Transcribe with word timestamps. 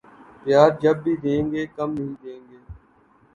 پیار 0.45 0.69
جب 0.81 0.95
بھی 1.03 1.13
دینگے 1.23 1.63
کم 1.75 1.89
نہیں 1.93 2.15
دینگے 2.23 2.57